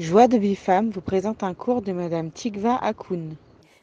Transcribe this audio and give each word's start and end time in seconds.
Joie 0.00 0.28
de 0.28 0.38
Bifam 0.38 0.88
vous 0.88 1.02
présente 1.02 1.42
un 1.42 1.52
cours 1.52 1.82
de 1.82 1.92
Madame 1.92 2.30
Tikva 2.30 2.74
Akoun. 2.76 3.36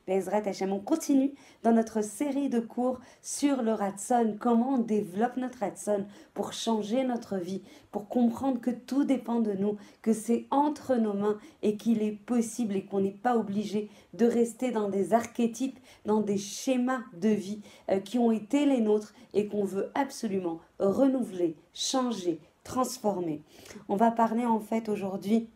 Bezrat 0.08 0.48
Hashem, 0.48 0.74
on 0.74 0.80
continue 0.80 1.32
dans 1.62 1.74
notre 1.74 2.04
série 2.04 2.50
de 2.50 2.60
cours 2.60 3.00
sur 3.22 3.62
le 3.62 3.72
Ratson, 3.72 4.36
comment 4.40 4.74
on 4.74 4.78
développe 4.80 5.38
notre 5.38 5.60
Ratson 5.60 6.08
pour 6.34 6.54
changer 6.54 7.04
notre 7.04 7.38
vie, 7.38 7.62
pour 7.92 8.08
comprendre 8.10 8.60
que 8.60 8.72
tout 8.72 9.04
dépend 9.04 9.42
de 9.42 9.54
nous, 9.54 9.78
que 10.02 10.12
c'est 10.12 10.48
entre 10.50 10.96
nos 10.96 11.14
mains 11.14 11.38
et 11.62 11.78
qu'il 11.78 12.02
est 12.02 12.14
possible 12.26 12.76
et 12.76 12.86
qu'on 12.86 13.02
n'est 13.02 13.12
pas 13.12 13.38
obligé 13.38 13.92
de 14.16 14.26
rester 14.26 14.72
dans 14.72 14.90
des 14.90 15.14
archétypes, 15.14 15.78
dans 16.08 16.22
des 16.22 16.40
schémas 16.40 17.04
de 17.14 17.30
vie 17.30 17.62
euh, 17.92 18.00
qui 18.00 18.18
ont 18.18 18.32
été 18.32 18.66
les 18.66 18.82
nôtres 18.82 19.14
et 19.36 19.46
qu'on 19.46 19.66
veut 19.66 19.92
absolument 19.94 20.62
renouveler, 20.80 21.56
changer, 21.76 22.40
transformer. 22.64 23.44
On 23.88 23.98
va 23.98 24.10
parler 24.10 24.48
en 24.48 24.60
fait 24.60 24.90
aujourd'hui 24.90 25.48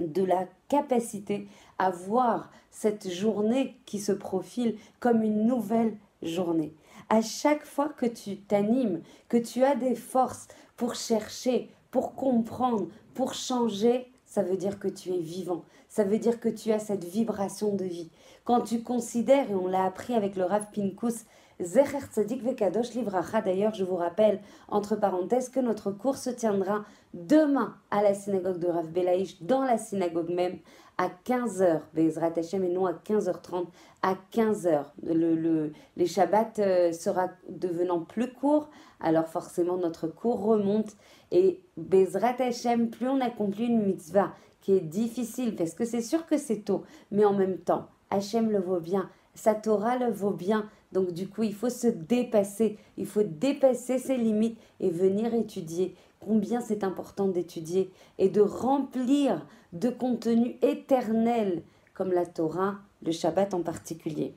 de 0.00 0.24
la 0.24 0.46
capacité 0.68 1.48
à 1.78 1.90
voir 1.90 2.50
cette 2.70 3.10
journée 3.10 3.76
qui 3.86 3.98
se 3.98 4.12
profile 4.12 4.76
comme 5.00 5.22
une 5.22 5.46
nouvelle 5.46 5.96
journée. 6.22 6.74
À 7.08 7.22
chaque 7.22 7.64
fois 7.64 7.88
que 7.88 8.06
tu 8.06 8.38
t'animes, 8.38 9.02
que 9.28 9.36
tu 9.36 9.64
as 9.64 9.74
des 9.74 9.94
forces 9.94 10.48
pour 10.76 10.94
chercher, 10.94 11.70
pour 11.90 12.14
comprendre, 12.14 12.88
pour 13.14 13.34
changer, 13.34 14.10
ça 14.26 14.42
veut 14.42 14.56
dire 14.56 14.78
que 14.78 14.88
tu 14.88 15.12
es 15.12 15.18
vivant. 15.18 15.64
Ça 15.88 16.04
veut 16.04 16.18
dire 16.18 16.38
que 16.38 16.48
tu 16.48 16.70
as 16.70 16.78
cette 16.78 17.04
vibration 17.04 17.74
de 17.74 17.84
vie. 17.84 18.10
Quand 18.44 18.60
tu 18.60 18.82
considères, 18.82 19.50
et 19.50 19.54
on 19.54 19.66
l'a 19.66 19.84
appris 19.84 20.14
avec 20.14 20.36
le 20.36 20.44
Rav 20.44 20.66
Pinkus, 20.72 21.24
Zecher 21.62 22.00
Tzadik 22.10 22.42
Vekadosh 22.42 22.94
Livracha. 22.94 23.42
D'ailleurs, 23.42 23.74
je 23.74 23.84
vous 23.84 23.96
rappelle, 23.96 24.40
entre 24.68 24.96
parenthèses, 24.96 25.48
que 25.48 25.60
notre 25.60 25.90
cours 25.90 26.16
se 26.16 26.30
tiendra 26.30 26.84
demain 27.14 27.76
à 27.90 28.02
la 28.02 28.14
synagogue 28.14 28.58
de 28.58 28.68
Rav 28.68 28.88
Belaïch, 28.88 29.42
dans 29.42 29.62
la 29.62 29.76
synagogue 29.76 30.30
même, 30.30 30.58
à 30.96 31.08
15h, 31.08 31.80
Bezrat 31.94 32.32
Hashem, 32.36 32.64
et 32.64 32.68
non 32.68 32.86
à 32.86 32.92
15h30, 32.92 33.66
à 34.02 34.14
15h. 34.32 34.84
Le, 35.02 35.34
le, 35.34 35.72
les 35.96 36.06
Shabbats 36.06 36.52
euh, 36.58 36.92
sera 36.92 37.30
devenant 37.48 38.00
plus 38.00 38.32
court, 38.32 38.70
alors 39.00 39.26
forcément 39.26 39.76
notre 39.76 40.08
cours 40.08 40.42
remonte. 40.42 40.96
Et 41.30 41.62
Bezrat 41.76 42.36
Hashem, 42.38 42.90
plus 42.90 43.08
on 43.08 43.20
accomplit 43.20 43.66
une 43.66 43.82
mitzvah 43.82 44.32
qui 44.60 44.72
est 44.72 44.80
difficile, 44.80 45.56
parce 45.56 45.74
que 45.74 45.84
c'est 45.84 46.02
sûr 46.02 46.26
que 46.26 46.36
c'est 46.36 46.64
tôt, 46.64 46.82
mais 47.10 47.24
en 47.24 47.32
même 47.32 47.58
temps, 47.58 47.88
Hashem 48.10 48.50
le 48.50 48.60
vaut 48.60 48.80
bien, 48.80 49.08
sa 49.34 49.54
Torah 49.54 49.96
le 49.96 50.10
vaut 50.10 50.32
bien, 50.32 50.68
donc 50.92 51.12
du 51.12 51.28
coup, 51.28 51.42
il 51.42 51.54
faut 51.54 51.70
se 51.70 51.86
dépasser, 51.86 52.78
il 52.96 53.06
faut 53.06 53.22
dépasser 53.22 53.98
ses 53.98 54.16
limites 54.16 54.58
et 54.80 54.90
venir 54.90 55.34
étudier. 55.34 55.94
Combien 56.18 56.60
c'est 56.60 56.84
important 56.84 57.28
d'étudier 57.28 57.90
et 58.18 58.28
de 58.28 58.40
remplir 58.40 59.46
de 59.72 59.88
contenu 59.88 60.56
éternel 60.62 61.62
comme 61.94 62.12
la 62.12 62.26
Torah, 62.26 62.78
le 63.02 63.12
Shabbat 63.12 63.54
en 63.54 63.62
particulier. 63.62 64.34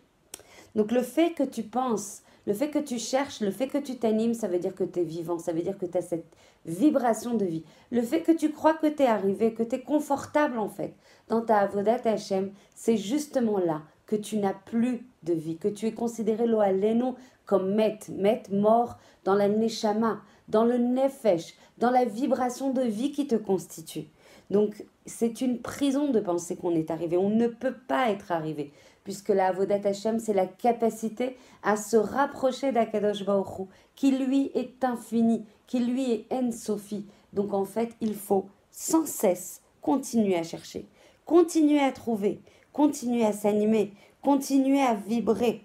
Donc 0.76 0.92
le 0.92 1.02
fait 1.02 1.34
que 1.34 1.44
tu 1.44 1.64
penses, 1.64 2.22
le 2.46 2.54
fait 2.54 2.70
que 2.70 2.80
tu 2.80 3.00
cherches, 3.00 3.42
le 3.42 3.52
fait 3.52 3.68
que 3.68 3.78
tu 3.78 3.98
t'animes, 3.98 4.34
ça 4.34 4.48
veut 4.48 4.60
dire 4.60 4.76
que 4.76 4.84
tu 4.84 5.00
es 5.00 5.04
vivant, 5.04 5.40
ça 5.40 5.54
veut 5.54 5.62
dire 5.62 5.78
que 5.78 5.86
tu 5.86 5.98
as 5.98 6.02
cette 6.02 6.26
vibration 6.66 7.36
de 7.36 7.46
vie. 7.46 7.64
Le 7.92 8.02
fait 8.02 8.22
que 8.22 8.32
tu 8.32 8.52
crois 8.52 8.74
que 8.74 8.88
tu 8.88 9.04
es 9.04 9.08
arrivé, 9.08 9.54
que 9.54 9.64
tu 9.64 9.76
es 9.76 9.82
confortable 9.82 10.60
en 10.60 10.70
fait 10.70 10.94
dans 11.30 11.42
ta 11.42 11.58
Avodat 11.58 12.02
Hashem, 12.06 12.52
c'est 12.76 12.98
justement 12.98 13.58
là 13.58 13.82
que 14.06 14.16
tu 14.16 14.38
n'as 14.38 14.54
plus 14.54 15.08
de 15.24 15.34
vie, 15.34 15.58
que 15.58 15.68
tu 15.68 15.88
es 15.88 15.94
considéré 15.94 16.46
l'oaleno 16.48 17.16
comme 17.46 17.74
met, 17.74 18.00
met 18.10 18.44
mort 18.52 18.98
dans 19.24 19.36
la 19.36 19.50
neshama, 19.50 20.22
dans 20.48 20.66
le 20.66 20.78
nefesh, 20.78 21.56
dans 21.78 21.92
la 21.92 22.06
vibration 22.06 22.72
de 22.72 22.82
vie 22.82 23.12
qui 23.12 23.28
te 23.28 23.36
constitue. 23.36 24.06
Donc 24.50 24.86
c'est 25.06 25.42
une 25.42 25.60
prison 25.60 26.10
de 26.10 26.20
penser 26.20 26.56
qu'on 26.56 26.76
est 26.76 26.92
arrivé. 26.92 27.18
On 27.18 27.30
ne 27.30 27.48
peut 27.48 27.76
pas 27.88 28.10
être 28.10 28.32
arrivé, 28.32 28.72
puisque 29.04 29.30
la 29.30 29.48
Avodat 29.48 29.88
Hashem, 29.88 30.20
c'est 30.20 30.34
la 30.34 30.46
capacité 30.46 31.38
à 31.64 31.76
se 31.76 31.98
rapprocher 31.98 32.72
d'Akadosh 32.72 33.26
Baruch 33.26 33.68
qui 33.96 34.12
lui 34.12 34.52
est 34.54 34.84
infini, 34.84 35.46
qui 35.68 35.80
lui 35.80 36.12
est 36.12 36.26
En 36.32 36.52
Sophie. 36.52 37.06
Donc 37.34 37.54
en 37.54 37.66
fait, 37.66 37.96
il 38.02 38.16
faut 38.16 38.46
sans 38.72 39.06
cesse 39.06 39.62
continuer 39.82 40.36
à 40.36 40.44
chercher, 40.44 40.88
continuer 41.26 41.80
à 41.80 41.92
trouver, 41.92 42.42
continuer 42.72 43.26
à 43.26 43.34
s'animer, 43.34 43.94
continuer 44.24 44.82
à 44.82 44.94
vibrer. 44.96 45.64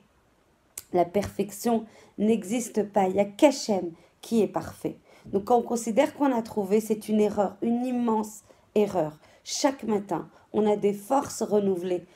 La 0.93 1.05
perfection 1.05 1.87
n'existe 2.19 2.83
pas. 2.83 3.09
Il 3.09 3.17
y 3.17 3.21
a 3.21 3.25
qu'Hachem 3.25 3.93
qui 4.21 4.43
est 4.43 4.49
parfait. 4.49 4.99
Donc 5.27 5.45
quand 5.45 5.59
on 5.59 5.63
considère 5.63 6.15
qu'on 6.15 6.33
a 6.33 6.43
trouvé, 6.43 6.81
c'est 6.81 7.09
une 7.09 7.21
erreur, 7.21 7.57
une 7.63 7.85
immense 7.85 8.43
erreur. 8.75 9.19
Chaque 9.45 9.85
matin, 9.85 10.29
on 10.53 10.67
a 10.67 10.77
des 10.77 10.93
forces 10.93 11.43
renouvelées 11.43 12.07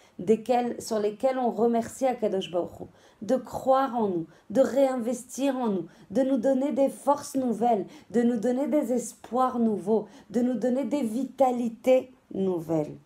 sur 0.79 0.99
lesquelles 0.99 1.39
on 1.39 1.51
remercie 1.51 2.07
Akadosh 2.07 2.51
Baruch 2.51 2.89
de 3.23 3.37
croire 3.37 3.97
en 3.97 4.09
nous, 4.09 4.27
de 4.51 4.61
réinvestir 4.61 5.57
en 5.57 5.69
nous, 5.69 5.87
de 6.11 6.23
nous 6.23 6.39
donner 6.39 6.73
des 6.73 6.89
forces 6.89 7.37
nouvelles, 7.37 7.87
de 8.11 8.23
nous 8.23 8.37
donner 8.37 8.67
des 8.67 8.93
espoirs 8.93 9.59
nouveaux, 9.59 10.07
de 10.31 10.41
nous 10.41 10.55
donner 10.55 10.85
des 10.85 11.03
vitalités 11.03 12.13
nouvelles. 12.35 12.97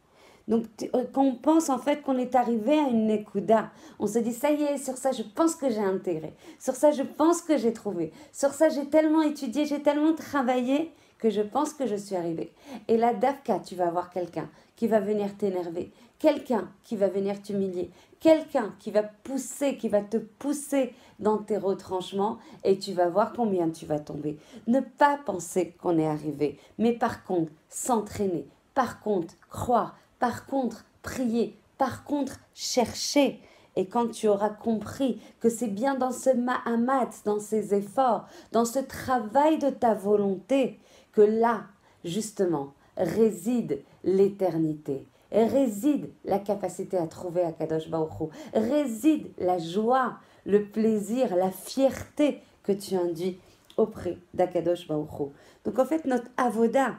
Donc, 0.48 0.64
euh, 0.94 1.04
quand 1.12 1.24
on 1.24 1.34
pense 1.34 1.70
en 1.70 1.78
fait 1.78 2.02
qu'on 2.02 2.18
est 2.18 2.34
arrivé 2.34 2.78
à 2.78 2.88
une 2.88 3.08
Nekuda, 3.08 3.70
on 3.98 4.06
se 4.06 4.18
dit 4.18 4.32
ça 4.32 4.50
y 4.52 4.62
est, 4.62 4.78
sur 4.78 4.96
ça 4.96 5.10
je 5.12 5.22
pense 5.22 5.56
que 5.56 5.68
j'ai 5.70 5.80
intégré, 5.80 6.34
sur 6.60 6.74
ça 6.74 6.92
je 6.92 7.02
pense 7.02 7.42
que 7.42 7.56
j'ai 7.56 7.72
trouvé, 7.72 8.12
sur 8.32 8.50
ça 8.50 8.68
j'ai 8.68 8.86
tellement 8.86 9.22
étudié, 9.22 9.66
j'ai 9.66 9.82
tellement 9.82 10.14
travaillé 10.14 10.92
que 11.18 11.30
je 11.30 11.40
pense 11.40 11.72
que 11.72 11.86
je 11.86 11.96
suis 11.96 12.14
arrivé. 12.14 12.52
Et 12.88 12.96
là, 12.96 13.14
Dafka, 13.14 13.58
tu 13.60 13.74
vas 13.74 13.88
avoir 13.88 14.10
quelqu'un 14.10 14.48
qui 14.76 14.86
va 14.86 15.00
venir 15.00 15.36
t'énerver, 15.36 15.90
quelqu'un 16.18 16.70
qui 16.84 16.96
va 16.96 17.08
venir 17.08 17.40
t'humilier, 17.42 17.90
quelqu'un 18.20 18.74
qui 18.78 18.90
va 18.90 19.02
pousser, 19.02 19.76
qui 19.76 19.88
va 19.88 20.02
te 20.02 20.18
pousser 20.18 20.92
dans 21.18 21.38
tes 21.38 21.56
retranchements 21.56 22.38
et 22.64 22.78
tu 22.78 22.92
vas 22.92 23.08
voir 23.08 23.32
combien 23.32 23.70
tu 23.70 23.86
vas 23.86 23.98
tomber. 23.98 24.38
Ne 24.66 24.80
pas 24.80 25.18
penser 25.24 25.74
qu'on 25.80 25.98
est 25.98 26.06
arrivé, 26.06 26.58
mais 26.78 26.92
par 26.92 27.24
contre, 27.24 27.52
s'entraîner, 27.68 28.46
par 28.74 29.00
contre, 29.00 29.34
croire, 29.48 29.96
par 30.18 30.46
contre, 30.46 30.84
prier. 31.02 31.56
Par 31.78 32.04
contre, 32.04 32.38
chercher. 32.54 33.40
Et 33.76 33.86
quand 33.86 34.08
tu 34.08 34.28
auras 34.28 34.50
compris 34.50 35.20
que 35.40 35.50
c'est 35.50 35.68
bien 35.68 35.94
dans 35.94 36.12
ce 36.12 36.30
ma'amat, 36.30 37.10
dans 37.24 37.40
ces 37.40 37.74
efforts, 37.74 38.26
dans 38.52 38.64
ce 38.64 38.78
travail 38.78 39.58
de 39.58 39.68
ta 39.68 39.94
volonté, 39.94 40.80
que 41.12 41.20
là, 41.20 41.64
justement, 42.04 42.72
réside 42.96 43.82
l'éternité, 44.04 45.06
réside 45.30 46.08
la 46.24 46.38
capacité 46.38 46.96
à 46.96 47.06
trouver 47.06 47.42
Akadosh 47.42 47.90
Baruch 47.90 48.30
réside 48.54 49.28
la 49.38 49.58
joie, 49.58 50.14
le 50.46 50.64
plaisir, 50.64 51.36
la 51.36 51.50
fierté 51.50 52.40
que 52.62 52.72
tu 52.72 52.94
induis 52.94 53.38
auprès 53.76 54.18
d'Akadosh 54.34 54.88
Baruch 54.88 55.30
Donc 55.64 55.78
en 55.78 55.84
fait, 55.84 56.04
notre 56.04 56.28
avoda, 56.36 56.94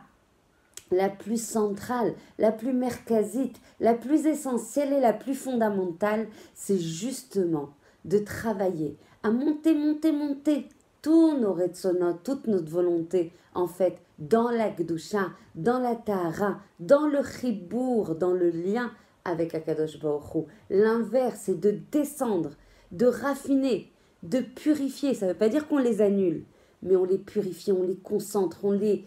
la 0.91 1.09
plus 1.09 1.41
centrale, 1.41 2.13
la 2.37 2.51
plus 2.51 2.73
mercasite, 2.73 3.57
la 3.79 3.93
plus 3.93 4.25
essentielle 4.25 4.93
et 4.93 4.99
la 4.99 5.13
plus 5.13 5.35
fondamentale, 5.35 6.27
c'est 6.53 6.79
justement 6.79 7.69
de 8.05 8.19
travailler 8.19 8.97
à 9.23 9.31
monter, 9.31 9.73
monter, 9.73 10.11
monter 10.11 10.69
tous 11.01 11.37
nos 11.37 11.53
retsonotes, 11.53 12.23
toute 12.23 12.47
notre 12.47 12.69
volonté, 12.69 13.31
en 13.53 13.67
fait, 13.67 14.01
dans 14.19 14.49
la 14.49 14.69
Gdusha, 14.69 15.31
dans 15.55 15.79
la 15.79 15.95
Tahara, 15.95 16.59
dans 16.79 17.07
le 17.07 17.19
Chibour, 17.23 18.15
dans 18.15 18.33
le 18.33 18.49
lien 18.49 18.91
avec 19.25 19.53
Akadosh 19.53 19.99
Baruch 19.99 20.47
L'inverse, 20.69 21.41
c'est 21.43 21.59
de 21.59 21.79
descendre, 21.91 22.51
de 22.91 23.05
raffiner, 23.05 23.91
de 24.23 24.39
purifier. 24.39 25.13
Ça 25.13 25.25
ne 25.25 25.31
veut 25.31 25.37
pas 25.37 25.49
dire 25.49 25.67
qu'on 25.67 25.77
les 25.77 26.01
annule, 26.01 26.45
mais 26.81 26.95
on 26.95 27.03
les 27.03 27.17
purifie, 27.17 27.71
on 27.71 27.83
les 27.83 27.97
concentre, 27.97 28.63
on 28.63 28.71
les, 28.71 29.05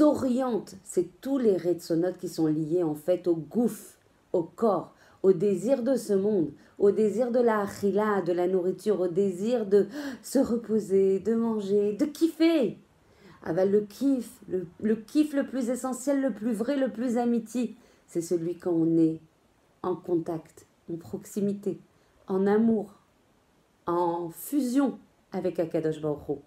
oriente, 0.00 0.74
c'est 0.84 1.20
tous 1.20 1.38
les 1.38 1.56
retsonotes 1.56 2.18
qui 2.18 2.28
sont 2.28 2.46
liés 2.46 2.82
en 2.82 2.94
fait 2.94 3.26
au 3.26 3.36
gouffre, 3.36 3.96
au 4.32 4.42
corps, 4.42 4.94
au 5.22 5.32
désir 5.32 5.82
de 5.82 5.96
ce 5.96 6.12
monde, 6.12 6.50
au 6.78 6.90
désir 6.90 7.30
de 7.30 7.40
la 7.40 7.60
achila, 7.60 8.22
de 8.22 8.32
la 8.32 8.46
nourriture, 8.46 9.00
au 9.00 9.08
désir 9.08 9.66
de 9.66 9.86
se 10.22 10.38
reposer, 10.38 11.18
de 11.20 11.34
manger, 11.34 11.94
de 11.94 12.04
kiffer. 12.04 12.78
Ah 13.42 13.52
ben, 13.52 13.70
le 13.70 13.82
kiff, 13.82 14.30
le, 14.48 14.66
le 14.82 14.96
kiff 14.96 15.34
le 15.34 15.46
plus 15.46 15.68
essentiel, 15.68 16.20
le 16.20 16.32
plus 16.32 16.52
vrai, 16.52 16.76
le 16.76 16.90
plus 16.90 17.18
amitié, 17.18 17.76
c'est 18.06 18.22
celui 18.22 18.56
quand 18.56 18.72
on 18.72 18.96
est 18.98 19.20
en 19.82 19.96
contact, 19.96 20.66
en 20.90 20.96
proximité, 20.96 21.78
en 22.26 22.46
amour, 22.46 22.94
en 23.86 24.30
fusion 24.30 24.98
avec 25.32 25.58
Akadosh 25.58 26.00
Baruch 26.00 26.38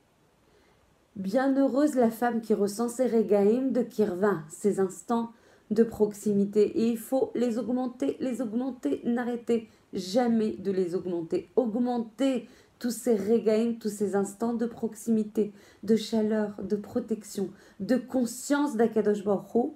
Bienheureuse 1.18 1.96
la 1.96 2.12
femme 2.12 2.42
qui 2.42 2.54
ressent 2.54 2.90
ces 2.90 3.08
régaïms 3.08 3.72
de 3.72 3.82
Kirva, 3.82 4.44
ces 4.50 4.80
instants 4.80 5.32
de 5.72 5.82
proximité. 5.82 6.62
Et 6.80 6.90
il 6.90 7.00
faut 7.00 7.32
les 7.34 7.58
augmenter, 7.58 8.18
les 8.20 8.40
augmenter, 8.40 9.02
n'arrêtez 9.04 9.68
jamais 9.94 10.52
de 10.52 10.70
les 10.70 10.94
augmenter. 10.94 11.50
Augmenter 11.56 12.48
tous 12.78 12.92
ces 12.92 13.16
régaïms, 13.16 13.80
tous 13.80 13.90
ces 13.90 14.16
instants 14.16 14.54
de 14.54 14.68
proximité, 14.68 15.54
de 15.82 15.96
chaleur, 15.96 16.62
de 16.62 16.76
protection, 16.76 17.50
de 17.80 17.96
conscience 17.96 18.76
d'Akadosh 18.76 19.24
Baruch 19.24 19.74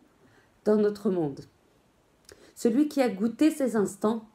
dans 0.63 0.75
notre 0.75 1.09
monde. 1.09 1.39
Celui 2.53 2.87
qui 2.87 3.01
a 3.01 3.09
goûté 3.09 3.49
ces 3.49 3.75
instants 3.75 4.25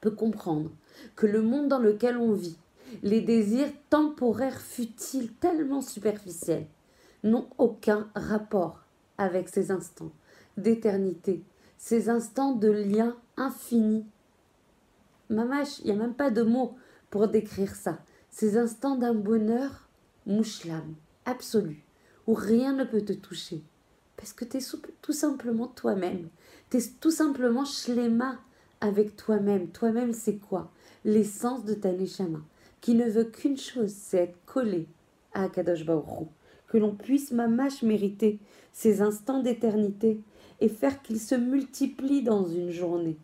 peut 0.00 0.10
comprendre 0.10 0.72
que 1.14 1.28
le 1.28 1.42
monde 1.42 1.68
dans 1.68 1.78
lequel 1.78 2.16
on 2.16 2.32
vit, 2.32 2.58
les 3.02 3.20
désirs 3.20 3.72
temporaires 3.90 4.60
futiles, 4.60 5.32
tellement 5.34 5.80
superficiels, 5.80 6.66
n'ont 7.24 7.48
aucun 7.58 8.08
rapport 8.14 8.80
avec 9.18 9.48
ces 9.48 9.70
instants 9.70 10.12
d'éternité, 10.56 11.42
ces 11.78 12.08
instants 12.08 12.52
de 12.52 12.68
lien 12.68 13.16
infini. 13.36 14.04
Mamache, 15.30 15.78
il 15.80 15.86
n'y 15.86 15.92
a 15.92 15.96
même 15.96 16.14
pas 16.14 16.30
de 16.30 16.42
mots 16.42 16.76
pour 17.10 17.28
décrire 17.28 17.74
ça. 17.74 17.98
Ces 18.30 18.56
instants 18.56 18.96
d'un 18.96 19.14
bonheur 19.14 19.88
mouchlam, 20.26 20.94
absolu, 21.24 21.84
où 22.26 22.34
rien 22.34 22.72
ne 22.72 22.84
peut 22.84 23.02
te 23.02 23.12
toucher. 23.12 23.62
Parce 24.16 24.32
que 24.32 24.44
tu 24.44 24.56
es 24.58 24.60
tout 25.00 25.12
simplement 25.12 25.68
toi-même. 25.68 26.28
Tu 26.70 26.78
es 26.78 26.82
tout 27.00 27.10
simplement 27.10 27.64
shlema 27.64 28.38
avec 28.80 29.16
toi-même. 29.16 29.68
Toi-même, 29.68 30.12
c'est 30.12 30.38
quoi? 30.38 30.70
L'essence 31.04 31.64
de 31.64 31.74
ta 31.74 31.92
neshama, 31.92 32.40
qui 32.80 32.94
ne 32.94 33.08
veut 33.08 33.24
qu'une 33.24 33.58
chose, 33.58 33.92
c'est 33.92 34.18
être 34.18 34.38
collé 34.46 34.86
à 35.32 35.48
Kadosh 35.48 35.84
Baruch 35.84 36.28
que 36.68 36.78
l'on 36.78 36.94
puisse 36.94 37.32
mamache 37.32 37.82
mériter 37.82 38.38
ces 38.72 39.00
instants 39.00 39.42
d'éternité 39.42 40.20
et 40.60 40.68
faire 40.68 41.02
qu'ils 41.02 41.20
se 41.20 41.34
multiplient 41.34 42.22
dans 42.22 42.46
une 42.46 42.70
journée. 42.70 43.16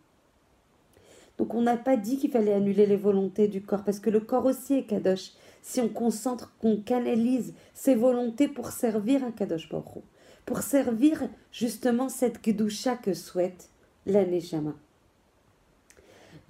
Donc 1.37 1.53
on 1.53 1.61
n'a 1.61 1.77
pas 1.77 1.97
dit 1.97 2.17
qu'il 2.17 2.31
fallait 2.31 2.53
annuler 2.53 2.85
les 2.85 2.95
volontés 2.95 3.47
du 3.47 3.61
corps, 3.61 3.83
parce 3.83 3.99
que 3.99 4.09
le 4.09 4.21
corps 4.21 4.45
aussi 4.45 4.73
est 4.73 4.85
Kadosh. 4.85 5.33
Si 5.61 5.81
on 5.81 5.89
concentre, 5.89 6.55
qu'on 6.59 6.77
canalise 6.77 7.53
ses 7.73 7.95
volontés 7.95 8.47
pour 8.47 8.69
servir 8.69 9.23
un 9.23 9.31
Kadosh 9.31 9.69
Baruch 9.69 10.03
pour 10.45 10.61
servir 10.61 11.27
justement 11.51 12.09
cette 12.09 12.41
Kedusha 12.41 12.95
que 12.95 13.13
souhaite 13.13 13.69
la 14.05 14.23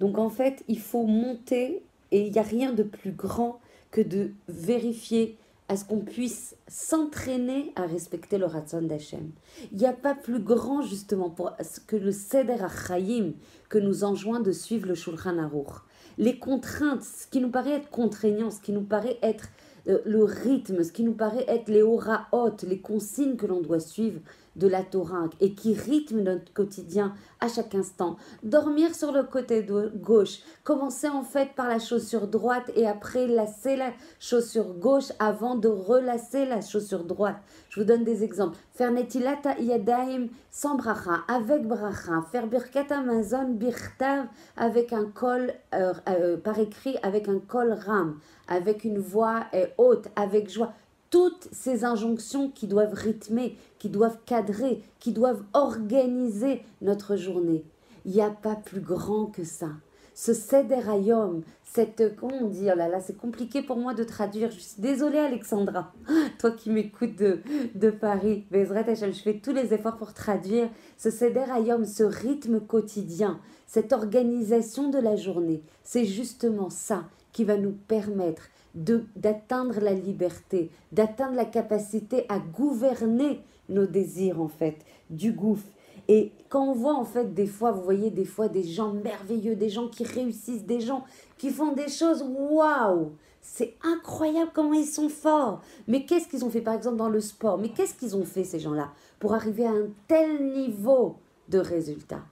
Donc 0.00 0.18
en 0.18 0.28
fait, 0.28 0.62
il 0.68 0.78
faut 0.78 1.06
monter, 1.06 1.82
et 2.16 2.26
il 2.26 2.32
n'y 2.32 2.38
a 2.38 2.42
rien 2.42 2.72
de 2.72 2.82
plus 2.82 3.12
grand 3.12 3.60
que 3.90 4.00
de 4.00 4.30
vérifier 4.48 5.36
à 5.68 5.76
ce 5.76 5.84
qu'on 5.84 5.98
puisse 5.98 6.56
s'entraîner 6.66 7.72
à 7.76 7.82
respecter 7.82 8.38
le 8.38 8.46
Ratzon 8.46 8.82
d'Hachem. 8.82 9.32
Il 9.70 9.76
n'y 9.76 9.86
a 9.86 9.92
pas 9.92 10.14
plus 10.14 10.38
grand 10.38 10.80
justement 10.80 11.28
pour, 11.28 11.52
que 11.86 11.96
le 11.96 12.12
Seder 12.12 12.62
Achayim 12.62 13.34
que 13.68 13.76
nous 13.76 14.02
enjoint 14.02 14.40
de 14.40 14.50
suivre 14.50 14.88
le 14.88 14.94
Shulchan 14.94 15.36
Aruch. 15.36 15.82
Les 16.16 16.38
contraintes, 16.38 17.02
ce 17.02 17.26
qui 17.26 17.40
nous 17.40 17.50
paraît 17.50 17.72
être 17.72 17.90
contraignant, 17.90 18.50
ce 18.50 18.62
qui 18.62 18.72
nous 18.72 18.84
paraît 18.84 19.18
être 19.22 19.48
euh, 19.86 19.98
le 20.06 20.24
rythme, 20.24 20.82
ce 20.82 20.92
qui 20.92 21.02
nous 21.02 21.12
paraît 21.12 21.44
être 21.48 21.68
les 21.68 21.82
hautes, 21.82 22.62
les 22.62 22.80
consignes 22.80 23.36
que 23.36 23.46
l'on 23.46 23.60
doit 23.60 23.80
suivre, 23.80 24.20
de 24.56 24.66
la 24.66 24.82
Torah 24.82 25.28
et 25.40 25.54
qui 25.54 25.74
rythme 25.74 26.20
notre 26.20 26.52
quotidien 26.52 27.14
à 27.40 27.48
chaque 27.48 27.74
instant. 27.74 28.16
Dormir 28.42 28.94
sur 28.94 29.12
le 29.12 29.22
côté 29.22 29.66
gauche, 29.94 30.40
commencer 30.64 31.08
en 31.08 31.22
fait 31.22 31.50
par 31.54 31.68
la 31.68 31.78
chaussure 31.78 32.26
droite 32.26 32.70
et 32.74 32.86
après 32.86 33.26
lasser 33.26 33.76
la 33.76 33.92
chaussure 34.18 34.74
gauche 34.74 35.12
avant 35.18 35.54
de 35.54 35.68
relasser 35.68 36.46
la 36.46 36.60
chaussure 36.60 37.04
droite. 37.04 37.36
Je 37.70 37.80
vous 37.80 37.86
donne 37.86 38.04
des 38.04 38.24
exemples. 38.24 38.56
Faire 38.74 38.90
netilata 38.90 39.58
yadaim 39.58 40.28
sans 40.50 40.76
bracha, 40.76 41.20
avec 41.28 41.66
bracha. 41.66 42.22
Faire 42.32 42.46
birkat 42.46 42.86
amazon 42.90 43.50
birtav 43.50 44.26
avec 44.56 44.92
un 44.92 45.04
col, 45.06 45.52
euh, 45.74 45.92
euh, 46.08 46.36
par 46.36 46.58
écrit 46.58 46.96
avec 47.02 47.28
un 47.28 47.38
col 47.38 47.72
ram, 47.72 48.18
avec 48.48 48.84
une 48.84 48.98
voix 48.98 49.44
euh, 49.54 49.66
haute, 49.78 50.08
avec 50.16 50.50
joie 50.50 50.72
toutes 51.10 51.48
ces 51.52 51.84
injonctions 51.84 52.50
qui 52.50 52.66
doivent 52.66 52.94
rythmer, 52.94 53.56
qui 53.78 53.88
doivent 53.88 54.18
cadrer, 54.26 54.82
qui 54.98 55.12
doivent 55.12 55.42
organiser 55.52 56.62
notre 56.82 57.16
journée. 57.16 57.64
Il 58.04 58.12
n'y 58.12 58.22
a 58.22 58.30
pas 58.30 58.56
plus 58.56 58.80
grand 58.80 59.26
que 59.26 59.44
ça. 59.44 59.68
Ce 60.14 60.32
Sederayom, 60.32 61.42
cette, 61.64 62.16
comment 62.16 62.48
dit, 62.48 62.68
oh 62.72 62.76
là 62.76 62.88
là, 62.88 63.00
c'est 63.00 63.18
compliqué 63.18 63.60
pour 63.60 63.76
moi 63.76 63.92
de 63.92 64.02
traduire. 64.02 64.50
Je 64.50 64.60
suis 64.60 64.80
désolée, 64.80 65.18
Alexandra, 65.18 65.92
toi 66.38 66.52
qui 66.52 66.70
m'écoutes 66.70 67.16
de, 67.16 67.40
de 67.74 67.90
Paris. 67.90 68.46
je 68.50 69.22
fais 69.22 69.40
tous 69.40 69.52
les 69.52 69.74
efforts 69.74 69.96
pour 69.96 70.14
traduire 70.14 70.70
ce 70.96 71.10
Sederayom, 71.10 71.84
ce 71.84 72.02
rythme 72.02 72.60
quotidien, 72.60 73.40
cette 73.66 73.92
organisation 73.92 74.88
de 74.88 74.98
la 74.98 75.16
journée. 75.16 75.62
C'est 75.82 76.06
justement 76.06 76.70
ça 76.70 77.04
qui 77.36 77.44
va 77.44 77.58
nous 77.58 77.74
permettre 77.86 78.48
d'atteindre 78.74 79.78
la 79.80 79.92
liberté, 79.92 80.70
d'atteindre 80.90 81.36
la 81.36 81.44
capacité 81.44 82.24
à 82.30 82.38
gouverner 82.38 83.42
nos 83.68 83.84
désirs 83.84 84.40
en 84.40 84.48
fait, 84.48 84.78
du 85.10 85.32
gouffre. 85.32 85.68
Et 86.08 86.32
quand 86.48 86.66
on 86.66 86.72
voit 86.72 86.94
en 86.94 87.04
fait 87.04 87.34
des 87.34 87.46
fois, 87.46 87.72
vous 87.72 87.82
voyez 87.82 88.10
des 88.10 88.24
fois 88.24 88.48
des 88.48 88.62
gens 88.62 88.94
merveilleux, 88.94 89.54
des 89.54 89.68
gens 89.68 89.88
qui 89.88 90.02
réussissent, 90.02 90.64
des 90.64 90.80
gens 90.80 91.04
qui 91.36 91.50
font 91.50 91.74
des 91.74 91.88
choses, 91.88 92.24
waouh 92.26 93.12
C'est 93.42 93.74
incroyable 93.82 94.52
comment 94.54 94.72
ils 94.72 94.86
sont 94.86 95.10
forts. 95.10 95.60
Mais 95.88 96.06
qu'est-ce 96.06 96.28
qu'ils 96.28 96.42
ont 96.42 96.50
fait 96.50 96.62
par 96.62 96.72
exemple 96.72 96.96
dans 96.96 97.10
le 97.10 97.20
sport? 97.20 97.58
Mais 97.58 97.68
qu'est-ce 97.68 97.92
qu'ils 97.92 98.16
ont 98.16 98.24
fait 98.24 98.44
ces 98.44 98.60
gens-là 98.60 98.94
pour 99.20 99.34
arriver 99.34 99.66
à 99.66 99.72
un 99.72 99.88
tel 100.08 100.54
niveau 100.54 101.16
de 101.50 101.58
résultat? 101.58 102.22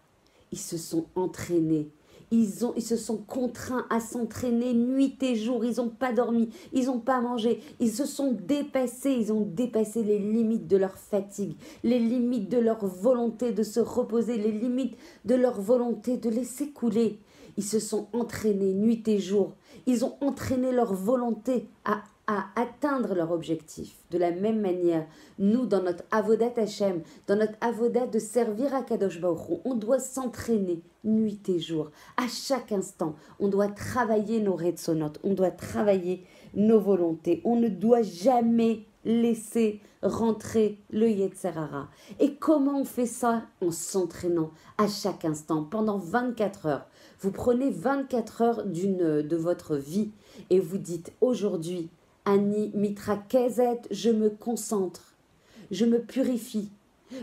Ils 0.51 0.59
se 0.59 0.79
sont 0.79 1.05
entraînés, 1.15 1.91
ils, 2.31 2.65
ont, 2.65 2.73
ils 2.77 2.83
se 2.83 2.97
sont 2.97 3.19
contraints 3.19 3.87
à 3.91 4.01
s'entraîner 4.01 4.75
nuit 4.75 5.17
et 5.23 5.37
jour. 5.37 5.65
Ils 5.65 5.77
n'ont 5.77 5.89
pas 5.89 6.13
dormi, 6.13 6.49
ils 6.73 6.87
n'ont 6.87 7.01
pas 7.01 7.21
mangé. 7.21 7.61
Ils 7.81 7.91
se 7.91 8.07
sont 8.07 8.33
dépassés. 8.33 9.13
Ils 9.13 9.33
ont 9.33 9.43
dépassé 9.43 10.03
les 10.03 10.19
limites 10.19 10.67
de 10.67 10.77
leur 10.77 10.97
fatigue, 10.97 11.57
les 11.83 11.99
limites 11.99 12.49
de 12.49 12.59
leur 12.59 12.87
volonté 12.87 13.53
de 13.53 13.63
se 13.63 13.81
reposer, 13.81 14.37
les 14.37 14.53
limites 14.53 14.97
de 15.25 15.35
leur 15.35 15.61
volonté 15.61 16.17
de 16.17 16.31
laisser 16.31 16.71
couler. 16.71 17.21
Ils 17.57 17.65
se 17.65 17.79
sont 17.79 18.09
entraînés 18.13 18.75
nuit 18.75 19.03
et 19.07 19.19
jour. 19.19 19.55
Ils 19.87 20.05
ont 20.05 20.15
entraîné 20.21 20.73
leur 20.73 20.93
volonté 20.93 21.69
à 21.85 22.03
à 22.27 22.47
atteindre 22.57 23.15
leur 23.15 23.33
objectif. 23.33 23.97
De 24.11 24.19
la 24.19 24.31
même 24.31 24.61
manière, 24.61 25.07
nous, 25.39 25.67
dans 25.67 25.83
notre 25.83 26.05
avodat 26.11 26.53
Hashem, 26.57 27.03
dans 27.27 27.37
notre 27.37 27.59
avodat 27.61 28.07
de 28.07 28.19
servir 28.19 28.75
à 28.75 28.83
Kadosh 28.83 29.21
Baruch 29.21 29.61
on 29.65 29.75
doit 29.75 29.99
s'entraîner 29.99 30.83
nuit 31.05 31.41
et 31.49 31.59
jour. 31.59 31.91
À 32.17 32.27
chaque 32.29 32.73
instant, 32.73 33.15
on 33.41 33.49
doit 33.49 33.69
travailler 33.69 34.41
nos 34.41 34.59
sonotes, 34.77 35.21
on 35.23 35.35
doit 35.35 35.51
travailler 35.51 36.25
nos 36.55 36.81
volontés. 36.81 37.43
On 37.45 37.57
ne 37.57 37.69
doit 37.69 38.03
jamais 38.03 38.85
laisser 39.05 39.81
rentrer 40.03 40.79
le 40.91 41.09
Yetzerara. 41.11 41.89
Et 42.21 42.37
comment 42.37 42.81
on 42.81 42.85
fait 42.85 43.07
ça? 43.07 43.43
En 43.61 43.71
s'entraînant 43.71 44.51
à 44.79 44.89
chaque 44.89 45.25
instant, 45.25 45.65
pendant 45.65 45.99
24 45.99 46.67
heures. 46.67 46.87
Vous 47.21 47.31
prenez 47.31 47.71
24 47.71 48.43
heures 48.43 48.65
d'une, 48.65 49.23
de 49.23 49.37
votre 49.37 49.77
vie 49.77 50.11
et 50.51 50.61
vous 50.61 50.79
dites 50.79 51.13
aujourd'hui, 51.21 51.91
Annie 52.27 52.71
Mitra 52.75 53.19
Kezet, 53.19 53.83
je 53.91 54.11
me 54.11 54.31
concentre, 54.31 55.15
je 55.71 55.85
me 55.85 56.01
purifie, 56.01 56.71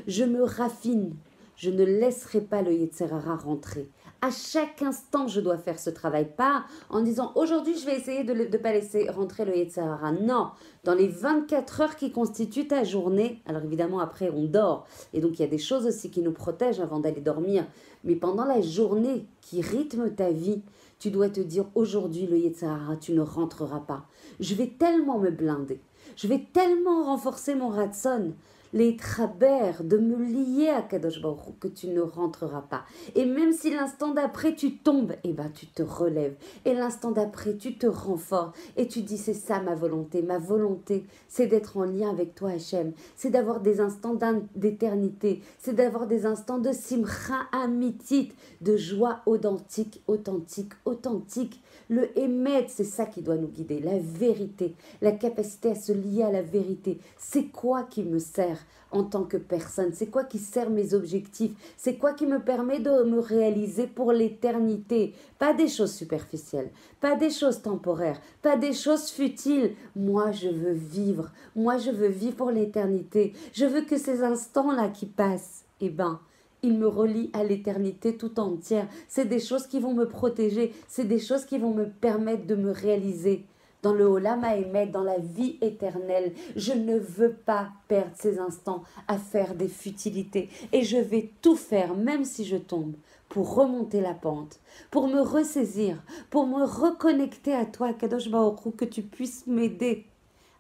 je 0.08 0.24
me 0.24 0.43
raffine, 0.43 1.15
je 1.55 1.72
ne 1.72 1.84
laisserai 1.84 2.41
pas 2.41 2.62
le 2.62 2.74
Yetzerara 2.74 3.36
rentrer. 3.36 3.89
À 4.22 4.29
chaque 4.29 4.84
instant, 4.84 5.27
je 5.27 5.41
dois 5.41 5.58
faire 5.58 5.79
ce 5.79 5.89
travail. 5.89 6.27
Pas 6.38 6.65
en 6.91 7.01
disant 7.01 7.31
aujourd'hui, 7.34 7.75
je 7.75 7.88
vais 7.88 7.98
essayer 7.98 8.24
de 8.24 8.34
ne 8.34 8.58
pas 8.58 8.72
laisser 8.72 9.10
rentrer 9.10 9.46
le 9.46 9.58
Yetzerara. 9.58 10.12
Non, 10.12 10.51
dans 10.84 10.93
les 10.93 11.08
24 11.08 11.81
heures 11.81 11.96
qui 11.96 12.12
constituent 12.12 12.67
ta 12.67 12.84
journée, 12.84 13.41
alors 13.48 13.63
évidemment, 13.63 14.00
après, 14.00 14.29
on 14.29 14.43
dort. 14.43 14.86
Et 15.13 15.22
donc, 15.22 15.39
il 15.39 15.41
y 15.41 15.46
a 15.46 15.48
des 15.48 15.58
choses 15.58 15.88
aussi 15.88 16.12
qui 16.12 16.22
nous 16.22 16.34
protègent 16.34 16.81
avant 16.81 17.00
d'aller 17.00 17.22
dormir. 17.22 17.65
Mais 18.03 18.15
pendant 18.15 18.46
la 18.46 18.62
journée 18.62 19.25
qui 19.41 19.62
rythme 19.62 20.12
ta 20.12 20.29
vie, 20.29 20.62
tu 21.01 21.10
dois 21.10 21.29
te 21.29 21.41
dire 21.41 21.65
aujourd'hui, 21.74 22.27
le 22.27 22.38
Yetzirah, 22.38 22.96
tu 23.01 23.13
ne 23.13 23.22
rentreras 23.22 23.79
pas. 23.79 24.05
Je 24.39 24.53
vais 24.53 24.67
tellement 24.67 25.17
me 25.17 25.31
blinder. 25.31 25.81
Je 26.15 26.27
vais 26.27 26.46
tellement 26.53 27.05
renforcer 27.05 27.55
mon 27.55 27.70
ratson 27.70 28.36
les 28.74 28.96
travers 28.96 29.84
de 29.84 29.98
me 29.98 30.18
lier 30.18 30.70
à 30.70 30.82
Kadosh 30.82 31.22
que 31.60 31.68
tu 31.68 31.88
ne 31.88 32.01
rentreras 32.01 32.62
pas. 32.62 32.84
Et 33.16 33.25
même 33.25 33.51
si 33.51 33.70
l'instant 33.70 34.13
d'après 34.13 34.56
tu 34.56 34.78
tombes, 34.78 35.13
eh 35.24 35.34
ben 35.34 35.50
tu 35.54 35.68
te 35.68 35.84
relèves. 35.84 36.36
Et 36.66 36.74
l'instant 36.74 37.12
d'après 37.12 37.56
tu 37.56 37.78
te 37.78 37.88
renforces 37.88 38.58
et 38.78 38.88
tu 38.88 39.01
dis 39.01 39.18
c'est 39.18 39.34
ça 39.34 39.62
ma 39.62 39.75
volonté. 39.75 40.22
Ma 40.22 40.38
volonté 40.38 41.06
c'est 41.28 41.48
d'être 41.48 41.78
en 41.78 41.84
lien 41.84 42.10
avec 42.10 42.36
toi 42.36 42.51
Hachem. 42.51 42.94
C'est 43.16 43.30
d'avoir 43.30 43.60
des 43.60 43.80
instants 43.80 44.18
d'éternité. 44.56 45.42
C'est 45.60 45.75
d'avoir 45.75 46.08
des 46.08 46.25
instants 46.25 46.60
de 46.60 46.72
simcha 46.72 47.36
amitit, 47.51 48.32
de 48.62 48.78
joie 48.78 49.22
authentique, 49.25 50.01
authentique, 50.08 50.74
authentique. 50.86 51.62
Le 51.90 52.18
émet, 52.18 52.68
c'est 52.70 52.86
ça 52.86 53.06
qui 53.06 53.22
doit 53.22 53.36
nous 53.36 53.48
guider, 53.48 53.80
la 53.80 54.00
vérité, 54.00 54.75
la 55.01 55.12
capacité 55.12 55.72
à 55.72 55.75
se 55.75 55.92
lier 55.92 56.24
à 56.24 56.32
la 56.32 56.42
vérité. 56.42 57.00
C'est 57.18 57.46
quoi 57.46 57.84
qui 57.84 58.04
me 58.04 58.20
sert? 58.20 58.61
En 58.91 59.03
tant 59.03 59.24
que 59.24 59.38
personne 59.38 59.94
C'est 59.94 60.08
quoi 60.08 60.24
qui 60.24 60.38
sert 60.38 60.70
mes 60.70 60.94
objectifs? 60.94 61.53
C'est 61.77 61.96
quoi 61.96 62.13
qui 62.13 62.25
me 62.25 62.39
permet 62.39 62.80
de 62.80 63.03
me 63.03 63.20
réaliser 63.20 63.88
pour 63.88 64.12
l'éternité? 64.12 65.13
Pas 65.39 65.53
des 65.53 65.68
choses 65.68 65.94
superficielles, 65.94 66.72
pas 67.00 67.15
des 67.15 67.30
choses 67.30 67.62
temporaires, 67.62 68.20
pas 68.41 68.58
des 68.58 68.74
choses 68.74 69.10
futiles. 69.10 69.74
Moi, 69.96 70.32
je 70.32 70.50
veux 70.50 70.74
vivre. 70.74 71.32
Moi, 71.56 71.77
je 71.77 71.91
veux 71.91 72.10
vivre 72.10 72.36
pour 72.36 72.51
l'éternité. 72.51 73.34
Je 73.53 73.65
veux 73.65 73.82
que 73.82 73.98
ces 73.98 74.24
instants-là 74.24 74.89
qui 74.89 75.06
passent, 75.06 75.63
eh 75.80 75.89
ben, 75.89 76.20
il 76.63 76.77
me 76.77 76.88
relie 76.88 77.30
à 77.34 77.44
l'éternité 77.44 78.18
tout 78.18 78.39
entière. 78.39 78.88
C'est 79.08 79.25
des 79.25 79.39
choses 79.39 79.68
qui 79.68 79.80
vont 79.80 79.94
me 79.94 80.08
protéger, 80.08 80.74
c'est 80.88 81.06
des 81.06 81.20
choses 81.20 81.46
qui 81.46 81.58
vont 81.58 81.74
me 81.74 81.86
permettre 81.86 82.46
de 82.46 82.56
me 82.56 82.72
réaliser 82.72 83.46
dans 83.82 83.94
le 83.94 84.06
Olam 84.06 84.44
Haemet, 84.44 84.88
dans 84.88 85.04
la 85.04 85.18
vie 85.18 85.58
éternelle. 85.62 86.34
Je 86.56 86.74
ne 86.74 86.98
veux 86.98 87.34
pas 87.34 87.70
perdre 87.88 88.16
ces 88.16 88.40
instants 88.40 88.84
à 89.08 89.18
faire 89.18 89.56
des 89.56 89.68
futilités. 89.68 90.50
Et 90.72 90.84
je 90.84 90.98
vais 90.98 91.32
tout 91.42 91.56
faire, 91.56 91.96
même 91.96 92.26
si 92.26 92.46
je 92.46 92.58
tombe, 92.58 92.94
pour 93.30 93.56
remonter 93.56 94.02
la 94.02 94.14
pente, 94.14 94.60
pour 94.92 95.08
me 95.08 95.22
ressaisir, 95.22 96.04
pour 96.30 96.48
me 96.48 96.64
reconnecter 96.64 97.54
à 97.54 97.66
toi, 97.66 97.94
Kadosh 97.94 98.30
Baruch 98.30 98.76
que 98.76 98.86
tu 98.86 99.02
puisses 99.02 99.48
m'aider 99.48 100.06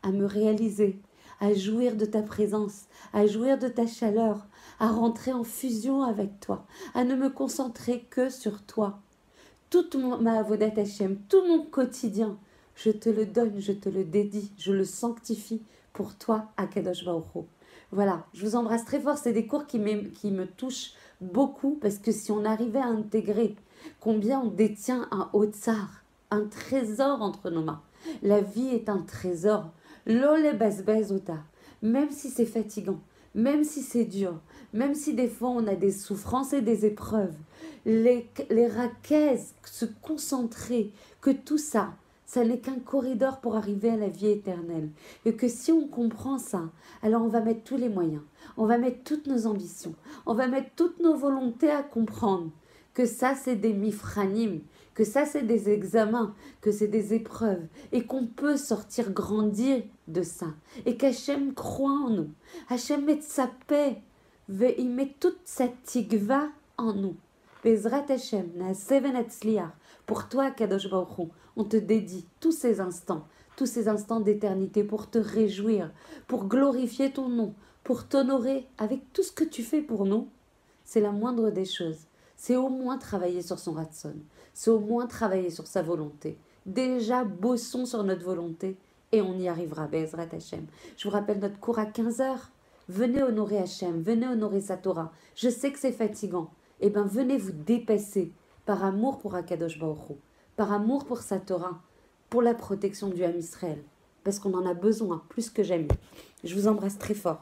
à 0.03 0.11
me 0.11 0.25
réaliser, 0.25 0.99
à 1.39 1.53
jouir 1.53 1.95
de 1.95 2.05
ta 2.05 2.21
présence, 2.21 2.85
à 3.13 3.27
jouir 3.27 3.57
de 3.57 3.67
ta 3.67 3.87
chaleur, 3.87 4.47
à 4.79 4.87
rentrer 4.87 5.33
en 5.33 5.43
fusion 5.43 6.03
avec 6.03 6.39
toi, 6.39 6.65
à 6.93 7.03
ne 7.03 7.15
me 7.15 7.29
concentrer 7.29 8.05
que 8.09 8.29
sur 8.29 8.63
toi. 8.63 8.99
Toute 9.69 9.95
ma 9.95 10.39
avodat 10.39 10.71
Hashem, 10.77 11.17
tout 11.29 11.45
mon 11.47 11.63
quotidien, 11.63 12.37
je 12.75 12.91
te 12.91 13.09
le 13.09 13.25
donne, 13.25 13.59
je 13.59 13.73
te 13.73 13.89
le 13.89 14.03
dédie, 14.03 14.51
je 14.57 14.71
le 14.71 14.85
sanctifie 14.85 15.61
pour 15.93 16.15
toi, 16.15 16.51
Akadosh 16.57 17.05
Baruch 17.05 17.25
Voilà, 17.91 18.25
je 18.33 18.45
vous 18.45 18.55
embrasse 18.55 18.85
très 18.85 18.99
fort. 18.99 19.17
C'est 19.17 19.33
des 19.33 19.47
cours 19.47 19.67
qui, 19.67 19.81
qui 20.13 20.31
me 20.31 20.45
touchent 20.45 20.93
beaucoup 21.19 21.77
parce 21.81 21.97
que 21.97 22.11
si 22.11 22.31
on 22.31 22.45
arrivait 22.45 22.79
à 22.79 22.87
intégrer 22.87 23.55
combien 23.99 24.41
on 24.41 24.49
détient 24.49 25.07
un 25.11 25.29
tsar, 25.51 26.03
un 26.29 26.45
trésor 26.45 27.21
entre 27.21 27.49
nos 27.49 27.63
mains, 27.63 27.81
la 28.23 28.41
vie 28.41 28.69
est 28.69 28.89
un 28.89 28.99
trésor. 28.99 29.71
L'ole 30.05 30.57
bezota, 30.57 31.37
même 31.81 32.09
si 32.09 32.29
c'est 32.29 32.45
fatigant, 32.45 32.99
même 33.35 33.63
si 33.63 33.81
c'est 33.81 34.05
dur, 34.05 34.39
même 34.73 34.95
si 34.95 35.13
des 35.13 35.27
fois 35.27 35.49
on 35.49 35.67
a 35.67 35.75
des 35.75 35.91
souffrances 35.91 36.53
et 36.53 36.61
des 36.61 36.85
épreuves, 36.85 37.35
les, 37.85 38.29
les 38.49 38.69
se 39.65 39.85
concentrer, 40.01 40.91
que 41.21 41.31
tout 41.31 41.57
ça, 41.57 41.93
ça 42.31 42.45
n'est 42.45 42.59
qu'un 42.59 42.79
corridor 42.79 43.41
pour 43.41 43.57
arriver 43.57 43.89
à 43.89 43.97
la 43.97 44.07
vie 44.07 44.29
éternelle. 44.29 44.89
Et 45.25 45.35
que 45.35 45.49
si 45.49 45.73
on 45.73 45.85
comprend 45.85 46.37
ça, 46.37 46.61
alors 47.03 47.23
on 47.23 47.27
va 47.27 47.41
mettre 47.41 47.65
tous 47.65 47.75
les 47.75 47.89
moyens, 47.89 48.21
on 48.55 48.65
va 48.65 48.77
mettre 48.77 49.03
toutes 49.03 49.27
nos 49.27 49.47
ambitions, 49.47 49.95
on 50.25 50.33
va 50.33 50.47
mettre 50.47 50.69
toutes 50.77 51.01
nos 51.01 51.13
volontés 51.13 51.69
à 51.69 51.83
comprendre 51.83 52.49
que 52.93 53.05
ça 53.05 53.35
c'est 53.35 53.57
des 53.57 53.73
mifranim, 53.73 54.61
que 54.93 55.03
ça 55.03 55.25
c'est 55.25 55.41
des 55.41 55.69
examens, 55.71 56.33
que 56.61 56.71
c'est 56.71 56.87
des 56.87 57.13
épreuves, 57.13 57.65
et 57.91 58.05
qu'on 58.05 58.27
peut 58.27 58.55
sortir 58.55 59.11
grandir 59.11 59.83
de 60.07 60.23
ça, 60.23 60.47
et 60.85 60.95
qu'Hachem 60.95 61.53
croit 61.53 61.91
en 61.91 62.11
nous. 62.11 62.29
Hachem 62.69 63.03
met 63.03 63.19
sa 63.19 63.49
paix, 63.67 63.97
il 64.47 64.89
met 64.89 65.13
toute 65.19 65.41
sa 65.43 65.67
tigva 65.67 66.47
en 66.77 66.93
nous. 66.93 67.17
Bezrat 67.61 68.05
Hashem, 68.09 68.51
na 68.55 68.73
pour 70.05 70.29
toi, 70.29 70.51
Kadosh 70.51 70.89
Baruch 70.89 71.29
on 71.55 71.63
te 71.63 71.77
dédie 71.77 72.25
tous 72.39 72.51
ces 72.51 72.79
instants, 72.79 73.27
tous 73.55 73.65
ces 73.65 73.87
instants 73.87 74.19
d'éternité 74.19 74.83
pour 74.83 75.09
te 75.09 75.17
réjouir, 75.17 75.91
pour 76.27 76.45
glorifier 76.45 77.11
ton 77.11 77.29
nom, 77.29 77.53
pour 77.83 78.07
t'honorer 78.07 78.67
avec 78.77 79.01
tout 79.13 79.23
ce 79.23 79.31
que 79.31 79.43
tu 79.43 79.63
fais 79.63 79.81
pour 79.81 80.05
nous. 80.05 80.29
C'est 80.85 81.01
la 81.01 81.11
moindre 81.11 81.49
des 81.49 81.65
choses. 81.65 82.07
C'est 82.35 82.55
au 82.55 82.69
moins 82.69 82.97
travailler 82.97 83.41
sur 83.41 83.59
son 83.59 83.73
ratson. 83.73 84.15
C'est 84.53 84.71
au 84.71 84.79
moins 84.79 85.07
travailler 85.07 85.49
sur 85.49 85.67
sa 85.67 85.81
volonté. 85.81 86.37
Déjà, 86.65 87.23
bossons 87.23 87.85
sur 87.85 88.03
notre 88.03 88.25
volonté 88.25 88.77
et 89.11 89.21
on 89.21 89.37
y 89.37 89.47
arrivera, 89.47 89.87
Bezrat 89.87 90.27
Hashem. 90.31 90.65
Je 90.97 91.07
vous 91.07 91.13
rappelle 91.13 91.39
notre 91.39 91.59
cours 91.59 91.79
à 91.79 91.85
15h. 91.85 92.37
Venez 92.89 93.21
honorer 93.21 93.57
Hachem, 93.57 94.01
venez 94.01 94.27
honorer 94.27 94.61
sa 94.61 94.77
Torah. 94.77 95.11
Je 95.35 95.49
sais 95.49 95.71
que 95.71 95.79
c'est 95.79 95.91
fatigant. 95.91 96.49
Eh 96.79 96.89
bien, 96.89 97.03
venez 97.03 97.37
vous 97.37 97.51
dépasser 97.51 98.31
par 98.71 98.85
amour 98.85 99.19
pour 99.19 99.35
Akadosh 99.35 99.77
Baruch 99.79 100.17
par 100.55 100.71
amour 100.71 101.03
pour 101.03 101.17
sa 101.17 101.39
Torah, 101.39 101.81
pour 102.29 102.41
la 102.41 102.53
protection 102.53 103.09
du 103.09 103.21
Ham 103.21 103.37
Israël, 103.37 103.83
parce 104.23 104.39
qu'on 104.39 104.53
en 104.53 104.65
a 104.65 104.73
besoin 104.73 105.21
plus 105.27 105.49
que 105.49 105.61
jamais. 105.61 105.89
Je 106.45 106.55
vous 106.55 106.69
embrasse 106.69 106.97
très 106.97 107.13
fort. 107.13 107.39